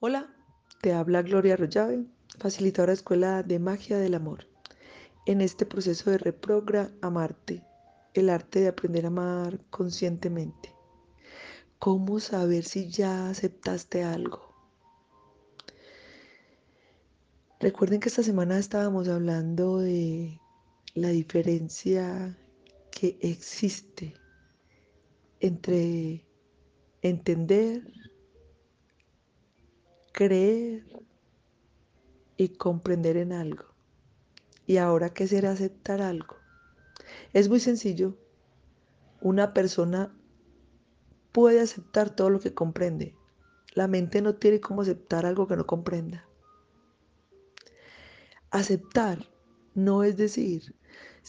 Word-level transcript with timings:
Hola, 0.00 0.32
te 0.80 0.92
habla 0.92 1.22
Gloria 1.22 1.54
Arroyave, 1.54 2.06
facilitadora 2.38 2.92
de 2.92 2.98
Escuela 2.98 3.42
de 3.42 3.58
Magia 3.58 3.98
del 3.98 4.14
Amor. 4.14 4.46
En 5.26 5.40
este 5.40 5.66
proceso 5.66 6.12
de 6.12 6.18
reprogra 6.18 6.92
amarte, 7.02 7.64
el 8.14 8.30
arte 8.30 8.60
de 8.60 8.68
aprender 8.68 9.06
a 9.06 9.08
amar 9.08 9.58
conscientemente. 9.70 10.72
¿Cómo 11.80 12.20
saber 12.20 12.62
si 12.62 12.88
ya 12.88 13.28
aceptaste 13.28 14.04
algo? 14.04 14.54
Recuerden 17.58 17.98
que 17.98 18.08
esta 18.08 18.22
semana 18.22 18.56
estábamos 18.56 19.08
hablando 19.08 19.78
de 19.78 20.40
la 20.94 21.08
diferencia 21.08 22.38
que 22.92 23.18
existe 23.20 24.14
entre 25.40 26.24
entender 27.02 27.82
creer 30.12 30.84
y 32.36 32.48
comprender 32.50 33.16
en 33.16 33.32
algo. 33.32 33.64
¿Y 34.66 34.76
ahora 34.76 35.10
qué 35.10 35.26
será 35.26 35.52
aceptar 35.52 36.02
algo? 36.02 36.36
Es 37.32 37.48
muy 37.48 37.60
sencillo. 37.60 38.16
Una 39.20 39.54
persona 39.54 40.14
puede 41.32 41.60
aceptar 41.60 42.10
todo 42.10 42.30
lo 42.30 42.40
que 42.40 42.54
comprende. 42.54 43.14
La 43.74 43.88
mente 43.88 44.22
no 44.22 44.34
tiene 44.34 44.60
cómo 44.60 44.82
aceptar 44.82 45.26
algo 45.26 45.46
que 45.46 45.56
no 45.56 45.66
comprenda. 45.66 46.28
Aceptar 48.50 49.26
no 49.74 50.02
es 50.02 50.16
decir, 50.16 50.74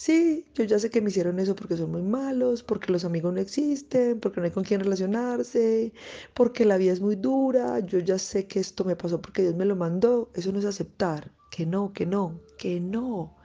Sí, 0.02 0.46
yo 0.56 0.64
ya 0.64 0.80
sé 0.80 0.90
que 0.90 1.02
me 1.02 1.10
hicieron 1.10 1.40
eso 1.40 1.56
porque 1.56 1.76
son 1.76 1.92
muy 1.92 2.02
malos, 2.02 2.64
porque 2.64 2.90
los 2.90 3.04
amigos 3.04 3.34
no 3.34 3.42
existen, 3.42 4.22
porque 4.22 4.40
no 4.40 4.46
hay 4.46 4.52
con 4.52 4.64
quién 4.64 4.80
relacionarse, 4.80 5.92
porque 6.34 6.64
la 6.64 6.78
vida 6.78 6.94
es 6.94 7.02
muy 7.02 7.18
dura, 7.18 7.80
yo 7.82 8.00
ya 8.00 8.18
sé 8.18 8.48
que 8.48 8.62
esto 8.62 8.86
me 8.86 8.96
pasó 8.96 9.22
porque 9.22 9.42
Dios 9.42 9.56
me 9.56 9.66
lo 9.66 9.76
mandó. 9.76 10.32
Eso 10.36 10.54
no 10.54 10.60
es 10.60 10.64
aceptar, 10.64 11.34
que 11.52 11.66
no, 11.66 11.92
que 11.92 12.06
no, 12.06 12.40
que 12.58 12.80
no. 12.80 13.36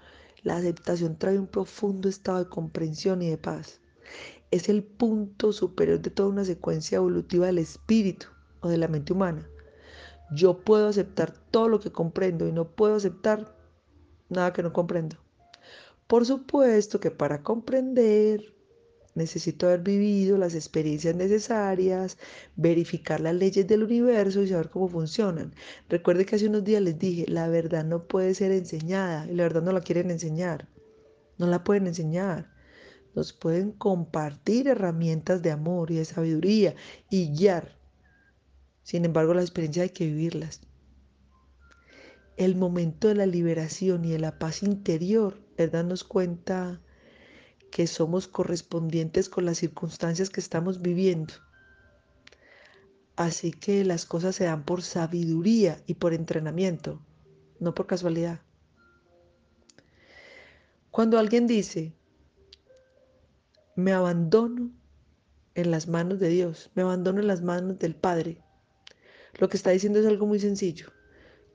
La 0.45 0.56
aceptación 0.56 1.19
trae 1.19 1.41
un 1.41 1.48
profundo 1.48 2.09
estado 2.09 2.39
de 2.45 2.48
comprensión 2.48 3.21
y 3.23 3.31
de 3.31 3.39
paz. 3.39 3.81
Es 4.53 4.69
el 4.69 4.84
punto 4.84 5.53
superior 5.53 6.00
de 6.00 6.11
toda 6.11 6.28
una 6.28 6.45
secuencia 6.45 6.97
evolutiva 6.97 7.47
del 7.47 7.59
espíritu 7.59 8.28
o 8.61 8.69
de 8.69 8.78
la 8.78 8.87
mente 8.87 9.12
humana. 9.12 9.50
Yo 10.31 10.61
puedo 10.61 10.87
aceptar 10.87 11.34
todo 11.50 11.69
lo 11.69 11.81
que 11.81 11.91
comprendo 11.91 12.47
y 12.47 12.53
no 12.53 12.69
puedo 12.77 12.95
aceptar 12.95 13.56
nada 14.28 14.53
que 14.53 14.62
no 14.62 14.73
comprendo. 14.73 15.23
Por 16.06 16.27
supuesto 16.27 17.00
que 17.00 17.10
para 17.10 17.42
comprender 17.42 18.55
necesito 19.14 19.66
haber 19.66 19.80
vivido 19.80 20.36
las 20.38 20.55
experiencias 20.55 21.14
necesarias, 21.14 22.19
verificar 22.56 23.20
las 23.20 23.34
leyes 23.34 23.66
del 23.66 23.84
universo 23.84 24.42
y 24.42 24.48
saber 24.48 24.70
cómo 24.70 24.88
funcionan. 24.88 25.55
Recuerde 25.88 26.27
que 26.27 26.36
hace 26.36 26.48
unos 26.48 26.64
días 26.64 26.82
les 26.82 26.98
dije, 26.98 27.25
la 27.28 27.48
verdad 27.48 27.84
no 27.84 28.06
puede 28.06 28.34
ser 28.34 28.52
enseñada 28.52 29.27
y 29.30 29.34
la 29.34 29.44
verdad 29.44 29.62
no 29.62 29.72
la 29.72 29.80
quieren 29.80 30.10
enseñar. 30.10 30.69
No 31.38 31.47
la 31.47 31.64
pueden 31.64 31.86
enseñar. 31.86 32.52
Nos 33.14 33.32
pueden 33.32 33.72
compartir 33.72 34.69
herramientas 34.69 35.42
de 35.42 35.52
amor 35.52 35.91
y 35.91 35.97
de 35.97 36.05
sabiduría 36.05 36.75
y 37.10 37.32
guiar. 37.32 37.78
Sin 38.82 39.05
embargo, 39.05 39.34
las 39.34 39.44
experiencias 39.44 39.84
hay 39.84 39.91
que 39.91 40.06
vivirlas. 40.06 40.60
El 42.37 42.57
momento 42.57 43.09
de 43.09 43.15
la 43.15 43.27
liberación 43.27 44.05
y 44.05 44.11
de 44.11 44.19
la 44.19 44.39
paz 44.39 44.65
interior 44.65 45.41
es 45.57 45.71
darnos 45.71 46.03
cuenta 46.03 46.81
que 47.71 47.87
somos 47.87 48.27
correspondientes 48.27 49.29
con 49.29 49.45
las 49.45 49.59
circunstancias 49.59 50.31
que 50.31 50.41
estamos 50.41 50.83
viviendo. 50.83 51.35
Así 53.15 53.53
que 53.53 53.85
las 53.85 54.05
cosas 54.05 54.35
se 54.35 54.45
dan 54.45 54.65
por 54.65 54.83
sabiduría 54.83 55.81
y 55.87 55.95
por 55.95 56.12
entrenamiento, 56.12 57.01
no 57.61 57.73
por 57.73 57.87
casualidad. 57.87 58.41
Cuando 60.91 61.19
alguien 61.19 61.47
dice, 61.47 61.93
me 63.77 63.93
abandono 63.93 64.73
en 65.55 65.71
las 65.71 65.87
manos 65.87 66.19
de 66.19 66.28
Dios, 66.31 66.71
me 66.75 66.83
abandono 66.83 67.21
en 67.21 67.28
las 67.28 67.43
manos 67.43 67.78
del 67.78 67.94
Padre, 67.94 68.43
lo 69.39 69.49
que 69.49 69.56
está 69.56 69.71
diciendo 69.71 70.00
es 70.00 70.06
algo 70.06 70.27
muy 70.27 70.41
sencillo. 70.41 70.89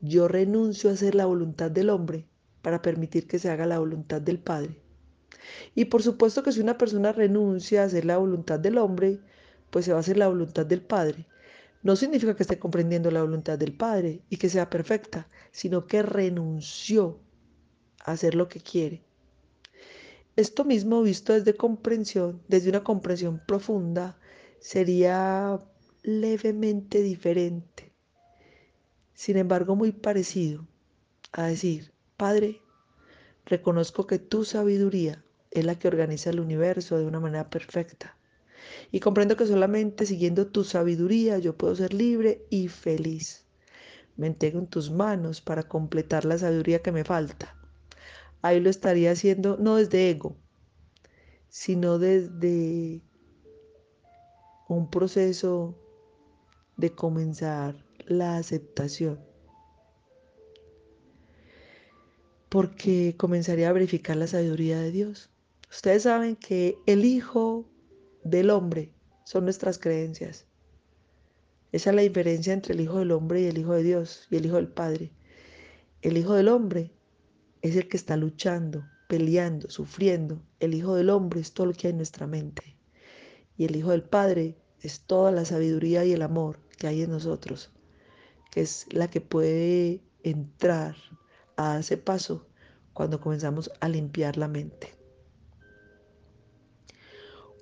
Yo 0.02 0.28
renuncio 0.28 0.90
a 0.90 0.94
hacer 0.94 1.16
la 1.16 1.26
voluntad 1.26 1.72
del 1.72 1.90
hombre 1.90 2.26
para 2.62 2.82
permitir 2.82 3.28
que 3.28 3.40
se 3.40 3.50
haga 3.50 3.66
la 3.66 3.80
voluntad 3.80 4.22
del 4.22 4.40
Padre. 4.40 4.82
Y 5.76 5.86
por 5.86 6.04
supuesto 6.04 6.44
que 6.44 6.52
si 6.52 6.62
una 6.62 6.78
persona 6.78 7.12
renuncia 7.12 7.82
a 7.82 7.86
hacer 7.86 8.06
la 8.06 8.18
voluntad 8.18 8.60
del 8.60 8.78
hombre, 8.78 9.20
pues 9.70 9.86
se 9.86 9.92
va 9.92 9.98
a 9.98 10.02
hacer 10.02 10.18
la 10.18 10.28
voluntad 10.28 10.66
del 10.66 10.82
Padre. 10.82 11.26
No 11.84 11.96
significa 11.96 12.36
que 12.36 12.44
esté 12.44 12.60
comprendiendo 12.60 13.12
la 13.12 13.22
voluntad 13.22 13.58
del 13.58 13.74
Padre 13.74 14.22
y 14.30 14.38
que 14.38 14.50
sea 14.50 14.70
perfecta, 14.70 15.28
sino 15.52 15.86
que 15.86 16.02
renunció 16.02 17.20
a 18.06 18.14
hacer 18.14 18.36
lo 18.36 18.48
que 18.48 18.60
quiere. 18.62 19.04
Esto 20.36 20.64
mismo 20.64 21.02
visto 21.02 21.34
desde 21.34 21.56
comprensión, 21.56 22.42
desde 22.48 22.70
una 22.70 22.84
comprensión 22.84 23.42
profunda, 23.46 24.18
sería 24.60 25.62
levemente 26.04 27.02
diferente. 27.02 27.89
Sin 29.20 29.36
embargo, 29.36 29.76
muy 29.76 29.92
parecido 29.92 30.66
a 31.34 31.48
decir, 31.48 31.92
Padre, 32.16 32.62
reconozco 33.46 34.08
que 34.08 34.18
tu 34.18 34.46
sabiduría 34.46 35.26
es 35.52 35.66
la 35.66 35.78
que 35.78 35.90
organiza 35.90 36.30
el 36.30 36.40
universo 36.40 36.98
de 36.98 37.06
una 37.06 37.20
manera 37.20 37.50
perfecta. 37.50 38.16
Y 38.94 39.02
comprendo 39.02 39.36
que 39.36 39.46
solamente 39.46 40.06
siguiendo 40.06 40.48
tu 40.48 40.64
sabiduría 40.64 41.38
yo 41.38 41.58
puedo 41.58 41.76
ser 41.76 41.94
libre 41.94 42.46
y 42.50 42.70
feliz. 42.70 43.46
Me 44.16 44.28
entrego 44.28 44.58
en 44.58 44.68
tus 44.68 44.90
manos 44.90 45.42
para 45.42 45.64
completar 45.64 46.24
la 46.24 46.38
sabiduría 46.38 46.82
que 46.82 46.94
me 46.94 47.04
falta. 47.04 47.58
Ahí 48.42 48.62
lo 48.62 48.70
estaría 48.70 49.12
haciendo 49.12 49.58
no 49.58 49.76
desde 49.76 50.12
ego, 50.12 50.38
sino 51.50 52.00
desde 52.00 53.02
un 54.70 54.90
proceso 54.90 55.78
de 56.78 56.92
comenzar 56.96 57.89
la 58.10 58.38
aceptación. 58.38 59.30
porque 62.50 63.16
comenzaría 63.16 63.70
a 63.70 63.74
verificar 63.74 64.18
la 64.18 64.28
sabiduría 64.28 64.80
de 64.80 64.92
Dios. 64.92 65.30
Ustedes 65.70 66.04
saben 66.04 66.36
que 66.36 66.78
el 66.88 67.06
Hijo 67.06 67.70
del 68.24 68.50
Hombre 68.50 68.92
son 69.24 69.44
nuestras 69.44 69.78
creencias. 69.78 70.48
Esa 71.72 71.92
es 71.92 71.96
la 71.96 72.02
diferencia 72.02 72.52
entre 72.52 72.74
el 72.74 72.82
Hijo 72.82 72.98
del 72.98 73.12
Hombre 73.12 73.42
y 73.42 73.46
el 73.46 73.60
Hijo 73.60 73.74
de 73.74 73.84
Dios 73.84 74.28
y 74.32 74.38
el 74.38 74.48
Hijo 74.48 74.56
del 74.56 74.68
Padre. 74.68 75.12
El 76.02 76.18
Hijo 76.18 76.34
del 76.34 76.48
Hombre 76.48 76.92
es 77.62 77.76
el 77.76 77.88
que 77.88 77.98
está 77.98 78.18
luchando, 78.18 78.84
peleando, 79.08 79.70
sufriendo. 79.70 80.42
El 80.60 80.74
Hijo 80.74 80.96
del 80.96 81.12
Hombre 81.12 81.42
es 81.42 81.54
todo 81.54 81.68
lo 81.68 81.74
que 81.74 81.88
hay 81.88 81.92
en 81.92 81.98
nuestra 81.98 82.26
mente. 82.26 82.76
Y 83.58 83.66
el 83.66 83.76
Hijo 83.76 83.92
del 83.92 84.04
Padre 84.04 84.58
es 84.82 85.02
toda 85.02 85.32
la 85.32 85.46
sabiduría 85.46 86.04
y 86.04 86.14
el 86.14 86.24
amor 86.24 86.60
que 86.80 86.88
hay 86.88 87.04
en 87.04 87.12
nosotros, 87.12 87.72
que 88.52 88.62
es 88.62 88.86
la 88.92 89.10
que 89.10 89.22
puede 89.22 90.02
entrar 90.24 90.96
a 91.58 91.80
ese 91.80 91.98
paso 91.98 92.46
cuando 92.94 93.20
comenzamos 93.20 93.72
a 93.80 93.90
limpiar 93.90 94.38
la 94.38 94.48
mente. 94.48 94.94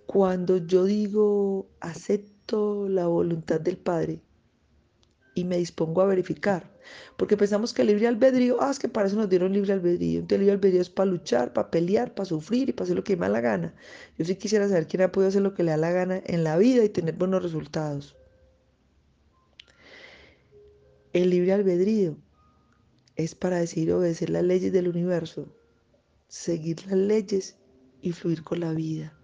Cuando 0.06 0.58
yo 0.58 0.86
digo 0.86 1.68
acepto 1.80 2.88
la 2.88 3.08
voluntad 3.08 3.60
del 3.60 3.78
Padre 3.78 4.22
y 5.36 5.44
me 5.44 5.58
dispongo 5.58 6.02
a 6.02 6.06
verificar, 6.06 6.72
porque 7.18 7.38
pensamos 7.38 7.74
que 7.74 7.82
el 7.82 7.90
libre 7.90 8.08
albedrío, 8.08 8.58
ah, 8.62 8.72
es 8.72 8.80
que 8.80 8.88
para 8.88 9.08
eso 9.08 9.18
nos 9.18 9.30
dieron 9.30 9.54
libre 9.54 9.74
albedrío. 9.74 10.20
Entonces, 10.20 10.36
el 10.36 10.42
libre 10.42 10.54
albedrío 10.54 10.82
es 10.82 10.90
para 10.90 11.12
luchar, 11.12 11.54
para 11.54 11.70
pelear, 11.70 12.14
para 12.16 12.26
sufrir 12.26 12.70
y 12.70 12.74
para 12.74 12.86
hacer 12.86 12.96
lo 12.96 13.04
que 13.04 13.16
me 13.16 13.28
da 13.28 13.34
la 13.34 13.42
gana. 13.42 13.74
Yo 14.18 14.26
sí 14.26 14.36
quisiera 14.36 14.68
saber 14.68 14.88
quién 14.88 15.04
ha 15.04 15.12
podido 15.12 15.30
hacer 15.30 15.42
lo 15.42 15.54
que 15.54 15.64
le 15.64 15.72
da 15.72 15.78
la 15.78 15.92
gana 15.92 16.22
en 16.26 16.44
la 16.44 16.58
vida 16.58 16.84
y 16.84 16.90
tener 16.90 17.16
buenos 17.16 17.44
resultados. 17.44 18.16
El 21.18 21.32
libre 21.32 21.52
albedrío 21.52 22.16
es 23.16 23.34
para 23.34 23.58
decir 23.58 23.92
obedecer 23.92 24.30
las 24.30 24.44
leyes 24.44 24.72
del 24.72 24.88
universo, 24.88 25.48
seguir 26.28 26.86
las 26.86 26.96
leyes 26.96 27.58
y 28.04 28.12
fluir 28.12 28.44
con 28.44 28.60
la 28.60 28.72
vida. 28.72 29.18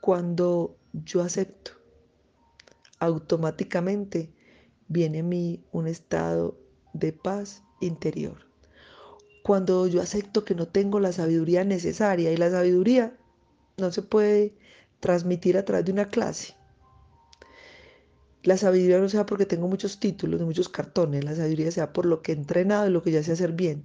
Cuando 0.00 0.78
yo 0.94 1.20
acepto, 1.20 1.72
automáticamente 3.00 4.32
viene 4.88 5.18
a 5.18 5.24
mí 5.24 5.62
un 5.72 5.88
estado 5.88 6.58
de 6.94 7.12
paz 7.12 7.62
interior. 7.82 8.46
Cuando 9.42 9.86
yo 9.88 10.00
acepto 10.00 10.42
que 10.46 10.54
no 10.54 10.68
tengo 10.68 11.00
la 11.00 11.12
sabiduría 11.12 11.64
necesaria 11.64 12.32
y 12.32 12.38
la 12.38 12.50
sabiduría 12.50 13.14
no 13.76 13.92
se 13.92 14.00
puede 14.00 14.54
transmitir 15.00 15.58
a 15.58 15.66
través 15.66 15.84
de 15.84 15.92
una 15.92 16.08
clase. 16.08 16.56
La 18.46 18.56
sabiduría 18.56 19.00
no 19.00 19.08
sea 19.08 19.26
porque 19.26 19.44
tengo 19.44 19.66
muchos 19.66 19.98
títulos, 19.98 20.38
de 20.38 20.46
muchos 20.46 20.68
cartones, 20.68 21.24
la 21.24 21.34
sabiduría 21.34 21.72
sea 21.72 21.92
por 21.92 22.06
lo 22.06 22.22
que 22.22 22.30
he 22.30 22.36
entrenado 22.36 22.86
y 22.86 22.92
lo 22.92 23.02
que 23.02 23.10
ya 23.10 23.20
sé 23.24 23.32
hacer 23.32 23.50
bien. 23.50 23.84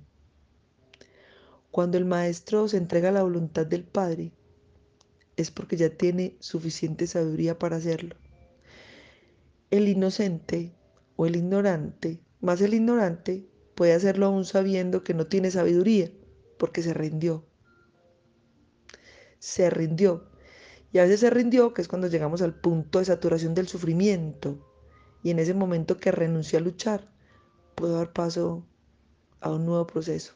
Cuando 1.71 1.97
el 1.97 2.05
maestro 2.05 2.67
se 2.67 2.77
entrega 2.77 3.09
a 3.09 3.11
la 3.11 3.23
voluntad 3.23 3.65
del 3.65 3.83
Padre, 3.83 4.33
es 5.35 5.49
porque 5.49 5.77
ya 5.77 5.89
tiene 5.89 6.37
suficiente 6.39 7.07
sabiduría 7.07 7.57
para 7.57 7.77
hacerlo. 7.77 8.15
el 9.71 9.87
inocente 9.87 10.75
o 11.15 11.25
el 11.25 11.37
ignorante, 11.37 12.21
más 12.39 12.61
el 12.61 12.75
ignorante, 12.75 13.47
puede 13.73 13.93
hacerlo 13.93 14.27
aún 14.27 14.45
sabiendo 14.45 15.03
que 15.03 15.15
no 15.15 15.25
tiene 15.25 15.49
sabiduría, 15.49 16.11
porque 16.59 16.83
se 16.83 16.93
rindió. 16.93 17.47
Se 19.39 19.71
rindió. 19.71 20.30
Y 20.93 20.99
a 20.99 21.03
veces 21.03 21.21
se 21.21 21.29
rindió, 21.29 21.73
que 21.73 21.81
es 21.81 21.87
cuando 21.87 22.07
llegamos 22.07 22.41
al 22.41 22.53
punto 22.53 22.99
de 22.99 23.05
saturación 23.05 23.53
del 23.53 23.67
sufrimiento. 23.67 24.57
Y 25.23 25.31
en 25.31 25.39
ese 25.39 25.53
momento 25.53 25.97
que 25.97 26.11
renunció 26.11 26.59
a 26.59 26.61
luchar, 26.61 27.09
puedo 27.75 27.95
dar 27.95 28.11
paso 28.11 28.65
a 29.39 29.51
un 29.51 29.65
nuevo 29.65 29.87
proceso. 29.87 30.33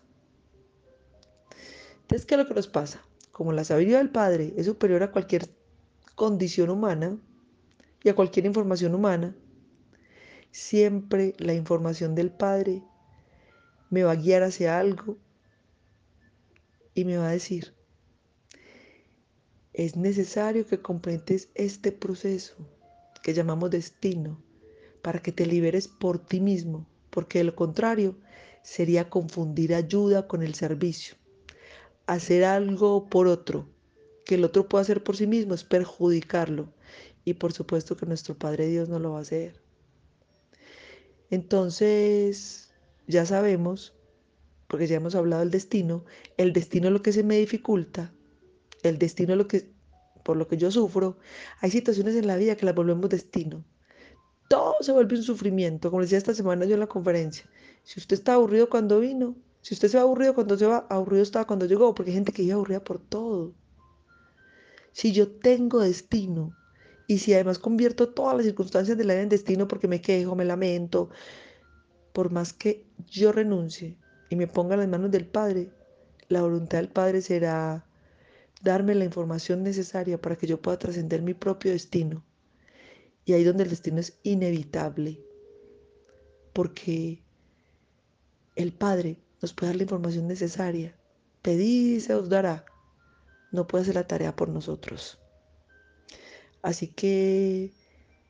Entonces, 2.01 2.25
¿qué 2.25 2.35
es 2.35 2.39
lo 2.39 2.47
que 2.47 2.53
nos 2.53 2.67
pasa? 2.67 3.01
Como 3.31 3.51
la 3.51 3.63
sabiduría 3.63 3.97
del 3.97 4.11
Padre 4.11 4.53
es 4.55 4.65
superior 4.65 5.03
a 5.03 5.11
cualquier 5.11 5.49
condición 6.15 6.69
humana 6.69 7.17
y 8.03 8.09
a 8.09 8.15
cualquier 8.15 8.45
información 8.45 8.95
humana, 8.95 9.35
siempre 10.51 11.33
la 11.37 11.53
información 11.53 12.15
del 12.15 12.31
Padre 12.31 12.81
me 13.89 14.03
va 14.03 14.11
a 14.11 14.15
guiar 14.15 14.43
hacia 14.43 14.79
algo 14.79 15.17
y 16.93 17.03
me 17.03 17.17
va 17.17 17.27
a 17.27 17.31
decir, 17.31 17.74
es 19.77 19.97
necesario 19.97 20.65
que 20.65 20.81
comprendes 20.81 21.49
este 21.53 21.91
proceso 21.91 22.55
que 23.21 23.33
llamamos 23.33 23.71
destino 23.71 24.41
para 25.01 25.19
que 25.19 25.33
te 25.33 25.45
liberes 25.45 25.89
por 25.89 26.17
ti 26.17 26.39
mismo, 26.39 26.87
porque 27.09 27.39
de 27.39 27.43
lo 27.43 27.55
contrario 27.55 28.15
sería 28.63 29.09
confundir 29.09 29.75
ayuda 29.75 30.27
con 30.27 30.43
el 30.43 30.55
servicio. 30.55 31.15
Hacer 32.07 32.45
algo 32.45 33.09
por 33.09 33.27
otro, 33.27 33.67
que 34.23 34.35
el 34.35 34.45
otro 34.45 34.69
pueda 34.69 34.83
hacer 34.83 35.03
por 35.03 35.17
sí 35.17 35.27
mismo, 35.27 35.53
es 35.53 35.65
perjudicarlo. 35.65 36.71
Y 37.25 37.33
por 37.33 37.51
supuesto 37.51 37.97
que 37.97 38.05
nuestro 38.05 38.35
Padre 38.35 38.67
Dios 38.67 38.87
no 38.87 38.99
lo 38.99 39.11
va 39.11 39.19
a 39.19 39.23
hacer. 39.23 39.61
Entonces, 41.29 42.71
ya 43.07 43.25
sabemos, 43.25 43.93
porque 44.67 44.87
ya 44.87 44.95
hemos 44.95 45.15
hablado 45.15 45.41
del 45.41 45.51
destino, 45.51 46.05
el 46.37 46.53
destino 46.53 46.87
es 46.87 46.93
lo 46.93 47.01
que 47.01 47.11
se 47.11 47.23
me 47.23 47.37
dificulta 47.37 48.14
el 48.89 48.97
destino 48.97 49.33
es 49.33 49.37
lo 49.37 49.47
que, 49.47 49.69
por 50.23 50.37
lo 50.37 50.47
que 50.47 50.57
yo 50.57 50.71
sufro, 50.71 51.17
hay 51.61 51.71
situaciones 51.71 52.15
en 52.15 52.27
la 52.27 52.37
vida 52.37 52.55
que 52.55 52.65
las 52.65 52.75
volvemos 52.75 53.09
destino. 53.09 53.63
Todo 54.49 54.75
se 54.81 54.91
vuelve 54.91 55.15
un 55.15 55.23
sufrimiento, 55.23 55.89
como 55.89 56.01
decía 56.01 56.17
esta 56.17 56.33
semana 56.33 56.65
yo 56.65 56.75
en 56.75 56.81
la 56.81 56.87
conferencia. 56.87 57.45
Si 57.83 57.99
usted 57.99 58.15
está 58.15 58.33
aburrido 58.35 58.69
cuando 58.69 58.99
vino, 58.99 59.35
si 59.61 59.73
usted 59.73 59.87
se 59.87 59.97
va 59.97 60.03
aburrido 60.03 60.35
cuando 60.35 60.57
se 60.57 60.65
va, 60.65 60.85
aburrido 60.89 61.23
estaba 61.23 61.45
cuando 61.45 61.65
llegó, 61.65 61.95
porque 61.95 62.11
hay 62.11 62.15
gente 62.15 62.31
que 62.31 62.43
vive 62.43 62.53
aburrida 62.53 62.83
por 62.83 62.99
todo. 62.99 63.53
Si 64.91 65.11
yo 65.11 65.27
tengo 65.27 65.79
destino, 65.79 66.55
y 67.07 67.19
si 67.19 67.33
además 67.33 67.59
convierto 67.59 68.09
todas 68.09 68.35
las 68.35 68.45
circunstancias 68.45 68.97
de 68.97 69.03
la 69.03 69.13
vida 69.13 69.23
en 69.23 69.29
destino 69.29 69.67
porque 69.67 69.87
me 69.87 70.01
quejo, 70.01 70.35
me 70.35 70.45
lamento, 70.45 71.09
por 72.13 72.31
más 72.31 72.53
que 72.53 72.85
yo 73.07 73.31
renuncie 73.31 73.97
y 74.29 74.35
me 74.35 74.47
ponga 74.47 74.73
en 74.73 74.81
las 74.81 74.89
manos 74.89 75.11
del 75.11 75.27
Padre, 75.27 75.69
la 76.27 76.41
voluntad 76.41 76.79
del 76.79 76.89
Padre 76.89 77.21
será 77.21 77.85
darme 78.61 78.95
la 78.95 79.05
información 79.05 79.63
necesaria 79.63 80.19
para 80.19 80.35
que 80.35 80.47
yo 80.47 80.61
pueda 80.61 80.79
trascender 80.79 81.21
mi 81.21 81.33
propio 81.33 81.71
destino. 81.71 82.23
Y 83.25 83.33
ahí 83.33 83.43
donde 83.43 83.63
el 83.63 83.69
destino 83.69 83.99
es 83.99 84.19
inevitable, 84.23 85.19
porque 86.53 87.23
el 88.55 88.71
Padre 88.71 89.17
nos 89.41 89.53
puede 89.53 89.71
dar 89.71 89.77
la 89.77 89.83
información 89.83 90.27
necesaria. 90.27 90.95
Pedid 91.41 91.97
y 91.97 91.99
se 91.99 92.13
os 92.13 92.29
dará. 92.29 92.65
No 93.51 93.67
puede 93.67 93.83
hacer 93.83 93.95
la 93.95 94.07
tarea 94.07 94.35
por 94.35 94.49
nosotros. 94.49 95.19
Así 96.61 96.87
que 96.87 97.71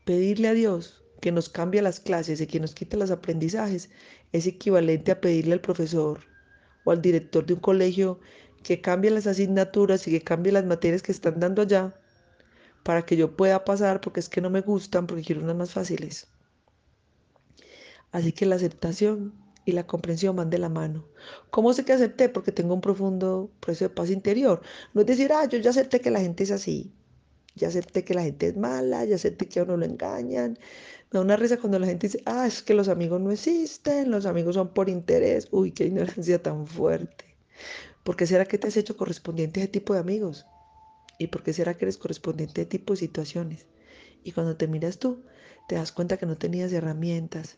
pedirle 0.06 0.50
a 0.50 0.54
Dios 0.54 1.04
que 1.22 1.32
nos 1.32 1.50
cambie 1.50 1.82
las 1.82 2.00
clases 2.00 2.42
y 2.42 2.48
que 2.48 2.60
nos 2.60 2.76
quite 2.76 2.98
los 2.98 3.12
aprendizajes 3.12 3.90
es 4.32 4.46
equivalente 4.46 5.12
a 5.12 5.22
pedirle 5.22 5.54
al 5.54 5.62
profesor 5.62 6.20
o 6.84 6.92
al 6.92 7.02
director 7.02 7.46
de 7.46 7.54
un 7.54 7.60
colegio 7.60 8.20
que 8.66 8.82
cambie 8.82 9.12
las 9.12 9.28
asignaturas 9.28 10.08
y 10.08 10.12
que 10.12 10.22
cambie 10.22 10.52
las 10.52 10.66
materias 10.66 11.04
que 11.04 11.12
están 11.12 11.40
dando 11.40 11.62
allá 11.62 11.94
para 12.82 13.06
que 13.06 13.16
yo 13.16 13.36
pueda 13.38 13.64
pasar 13.64 14.02
porque 14.02 14.20
es 14.20 14.28
que 14.28 14.42
no 14.42 14.50
me 14.50 14.62
gustan, 14.62 15.06
porque 15.06 15.24
quiero 15.24 15.44
unas 15.44 15.56
más 15.56 15.72
fáciles. 15.72 16.28
Así 18.12 18.32
que 18.32 18.48
la 18.48 18.56
aceptación 18.56 19.36
y 19.66 19.74
la 19.74 19.86
comprensión 19.86 20.36
van 20.36 20.50
de 20.50 20.58
la 20.58 20.70
mano. 20.70 21.06
¿Cómo 21.52 21.74
sé 21.74 21.86
que 21.86 21.94
acepté? 21.94 22.28
Porque 22.28 22.52
tengo 22.52 22.74
un 22.74 22.82
profundo 22.82 23.52
proceso 23.60 23.86
de 23.86 23.90
paz 23.94 24.10
interior. 24.10 24.64
No 24.96 25.02
es 25.02 25.08
decir, 25.08 25.32
ah, 25.32 25.46
yo 25.46 25.60
ya 25.60 25.70
acepté 25.70 26.02
que 26.02 26.10
la 26.10 26.22
gente 26.22 26.44
es 26.44 26.50
así. 26.50 26.92
Ya 27.54 27.68
acepté 27.68 28.04
que 28.04 28.16
la 28.16 28.24
gente 28.24 28.48
es 28.48 28.58
mala, 28.58 29.06
ya 29.06 29.16
acepté 29.16 29.48
que 29.48 29.60
a 29.60 29.64
uno 29.64 29.78
lo 29.78 29.86
engañan. 29.86 30.58
Me 31.12 31.20
da 31.20 31.22
una 31.22 31.36
risa 31.36 31.58
cuando 31.58 31.78
la 31.78 31.86
gente 31.86 32.08
dice, 32.08 32.24
ah, 32.26 32.48
es 32.48 32.64
que 32.64 32.74
los 32.74 32.88
amigos 32.90 33.22
no 33.22 33.32
existen, 33.32 34.10
los 34.10 34.26
amigos 34.26 34.56
son 34.56 34.74
por 34.74 34.90
interés. 34.90 35.50
Uy, 35.52 35.72
qué 35.72 35.86
ignorancia 35.86 36.42
tan 36.42 36.66
fuerte. 36.66 37.35
¿Por 38.04 38.16
qué 38.16 38.28
será 38.28 38.46
que 38.46 38.58
te 38.58 38.68
has 38.68 38.78
hecho 38.78 38.98
correspondiente 38.98 39.60
a 39.60 39.64
ese 39.64 39.72
tipo 39.72 39.94
de 39.94 40.00
amigos? 40.00 40.46
¿Y 41.18 41.28
por 41.28 41.44
qué 41.44 41.54
será 41.54 41.76
que 41.76 41.86
eres 41.86 41.98
correspondiente 41.98 42.62
a 42.62 42.64
ese 42.64 42.70
tipo 42.70 42.94
de 42.94 42.98
situaciones? 42.98 43.66
Y 44.24 44.32
cuando 44.32 44.58
te 44.58 44.68
miras 44.68 45.00
tú, 45.00 45.24
te 45.68 45.76
das 45.76 45.92
cuenta 45.92 46.18
que 46.18 46.26
no 46.26 46.38
tenías 46.38 46.72
herramientas 46.72 47.58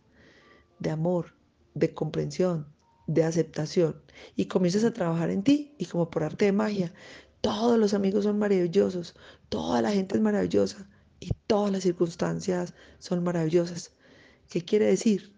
de 0.79 0.91
amor, 0.91 1.33
de 1.73 1.93
comprensión, 1.93 2.67
de 3.07 3.23
aceptación. 3.23 4.01
Y 4.35 4.45
comienzas 4.45 4.83
a 4.83 4.93
trabajar 4.93 5.29
en 5.29 5.43
ti 5.43 5.75
y 5.77 5.85
como 5.85 6.09
por 6.09 6.23
arte 6.23 6.45
de 6.45 6.51
magia, 6.51 6.93
todos 7.41 7.79
los 7.79 7.93
amigos 7.93 8.25
son 8.25 8.39
maravillosos, 8.39 9.15
toda 9.49 9.81
la 9.81 9.91
gente 9.91 10.15
es 10.15 10.21
maravillosa 10.21 10.89
y 11.19 11.31
todas 11.47 11.71
las 11.71 11.83
circunstancias 11.83 12.73
son 12.99 13.23
maravillosas. 13.23 13.93
¿Qué 14.49 14.63
quiere 14.63 14.85
decir? 14.85 15.33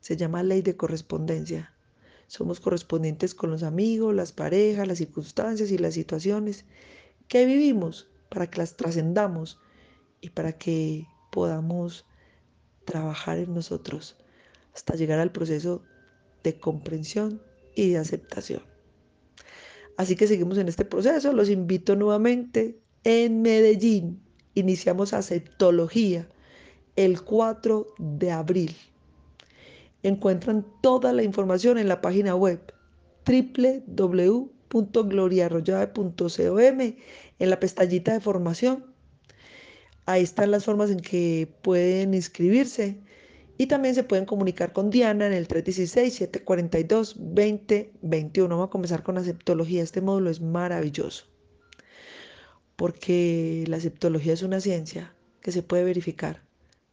Se 0.00 0.16
llama 0.16 0.42
ley 0.42 0.62
de 0.62 0.76
correspondencia. 0.76 1.74
Somos 2.28 2.60
correspondientes 2.60 3.34
con 3.34 3.50
los 3.50 3.62
amigos, 3.62 4.14
las 4.14 4.32
parejas, 4.32 4.86
las 4.86 4.98
circunstancias 4.98 5.70
y 5.70 5.78
las 5.78 5.94
situaciones 5.94 6.66
que 7.26 7.46
vivimos 7.46 8.06
para 8.28 8.48
que 8.48 8.58
las 8.58 8.76
trascendamos 8.76 9.58
y 10.20 10.30
para 10.30 10.52
que 10.52 11.06
podamos 11.32 12.04
trabajar 12.84 13.38
en 13.38 13.54
nosotros 13.54 14.16
hasta 14.74 14.94
llegar 14.94 15.18
al 15.18 15.32
proceso 15.32 15.82
de 16.42 16.58
comprensión 16.58 17.42
y 17.74 17.90
de 17.90 17.98
aceptación. 17.98 18.62
Así 19.96 20.14
que 20.14 20.26
seguimos 20.26 20.58
en 20.58 20.68
este 20.68 20.84
proceso. 20.84 21.32
Los 21.32 21.48
invito 21.48 21.96
nuevamente 21.96 22.78
en 23.04 23.40
Medellín. 23.42 24.22
Iniciamos 24.54 25.12
aceptología 25.12 26.28
el 26.94 27.22
4 27.22 27.86
de 27.98 28.30
abril. 28.32 28.76
Encuentran 30.02 30.66
toda 30.82 31.12
la 31.12 31.22
información 31.22 31.78
en 31.78 31.86
la 31.88 32.00
página 32.00 32.34
web 32.34 32.74
www.gloriarroyave.com 33.26 36.18
en 37.38 37.50
la 37.50 37.60
pestañita 37.60 38.12
de 38.12 38.20
formación. 38.20 38.86
Ahí 40.06 40.22
están 40.22 40.50
las 40.50 40.64
formas 40.64 40.90
en 40.90 41.00
que 41.00 41.52
pueden 41.62 42.14
inscribirse 42.14 42.98
y 43.58 43.66
también 43.66 43.94
se 43.94 44.04
pueden 44.04 44.24
comunicar 44.24 44.72
con 44.72 44.88
Diana 44.88 45.26
en 45.26 45.32
el 45.32 45.48
316-742-2021. 45.48 48.48
Vamos 48.48 48.68
a 48.68 48.70
comenzar 48.70 49.02
con 49.02 49.18
aceptología. 49.18 49.82
Este 49.82 50.00
módulo 50.00 50.30
es 50.30 50.40
maravilloso 50.40 51.24
porque 52.76 53.64
la 53.66 53.78
aceptología 53.78 54.32
es 54.32 54.44
una 54.44 54.60
ciencia 54.60 55.12
que 55.40 55.50
se 55.50 55.64
puede 55.64 55.82
verificar. 55.82 56.44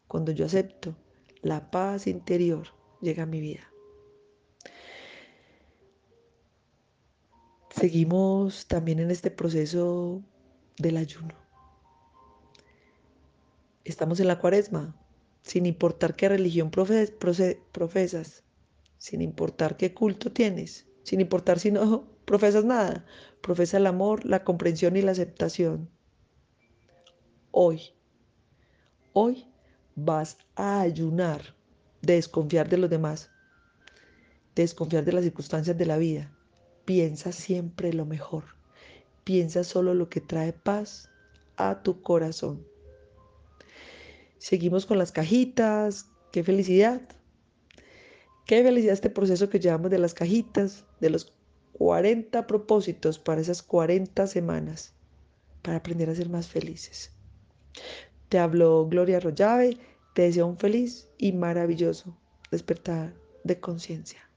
Cuando 0.08 0.32
yo 0.32 0.46
acepto 0.46 0.96
la 1.44 1.70
paz 1.70 2.08
interior, 2.08 2.70
llega 3.02 3.24
a 3.24 3.28
mi 3.28 3.42
vida. 3.42 3.72
Seguimos 7.70 8.68
también 8.68 9.00
en 9.00 9.12
este 9.12 9.32
proceso 9.32 10.24
del 10.78 10.98
ayuno. 10.98 11.36
Estamos 13.84 14.20
en 14.20 14.28
la 14.28 14.40
cuaresma, 14.40 14.96
sin 15.44 15.66
importar 15.66 16.16
qué 16.16 16.30
religión 16.30 16.72
profesas, 16.72 18.44
sin 18.98 19.22
importar 19.22 19.78
qué 19.78 19.94
culto 19.94 20.32
tienes, 20.32 20.88
sin 21.04 21.22
importar 21.22 21.60
si 21.60 21.72
no 21.72 22.08
profesas 22.26 22.66
nada, 22.66 23.06
profesa 23.42 23.78
el 23.78 23.88
amor, 23.88 24.26
la 24.26 24.44
comprensión 24.44 24.96
y 24.96 25.02
la 25.02 25.12
aceptación. 25.12 25.90
Hoy, 27.52 27.94
hoy 29.14 29.48
vas 29.96 30.38
a 30.56 30.82
ayunar 30.82 31.56
desconfiar 32.06 32.70
de 32.70 32.78
los 32.78 32.90
demás, 32.90 33.30
desconfiar 34.56 35.04
de 35.04 35.14
las 35.14 35.24
circunstancias 35.24 35.78
de 35.78 35.86
la 35.86 35.98
vida. 35.98 36.32
Piensa 36.86 37.32
siempre 37.32 37.94
lo 37.94 38.06
mejor. 38.06 38.44
Piensa 39.24 39.64
solo 39.64 39.94
lo 39.94 40.10
que 40.10 40.22
trae 40.22 40.54
paz 40.54 41.10
a 41.58 41.82
tu 41.82 42.02
corazón. 42.02 42.66
Seguimos 44.38 44.86
con 44.86 44.98
las 44.98 45.12
cajitas. 45.12 46.08
Qué 46.32 46.44
felicidad. 46.44 47.02
Qué 48.46 48.64
felicidad 48.64 48.94
este 48.94 49.10
proceso 49.10 49.50
que 49.50 49.60
llevamos 49.60 49.90
de 49.90 49.98
las 49.98 50.14
cajitas, 50.14 50.86
de 51.00 51.10
los 51.10 51.34
40 51.74 52.46
propósitos 52.46 53.18
para 53.18 53.42
esas 53.42 53.64
40 53.64 54.28
semanas, 54.28 54.94
para 55.64 55.78
aprender 55.78 56.10
a 56.10 56.16
ser 56.16 56.30
más 56.30 56.48
felices. 56.48 57.12
Te 58.30 58.38
habló 58.38 58.88
Gloria 58.88 59.20
Rollave 59.20 59.78
Te 60.16 60.22
deseo 60.22 60.48
un 60.48 60.58
feliz 60.58 61.10
y 61.18 61.34
maravilloso 61.34 62.18
despertar 62.50 63.14
de 63.44 63.60
conciencia. 63.60 64.30